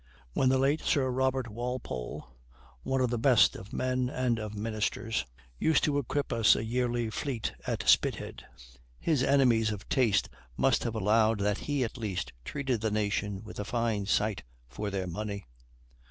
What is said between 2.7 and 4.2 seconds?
one of the best of men